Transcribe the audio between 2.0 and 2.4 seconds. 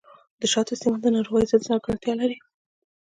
لري.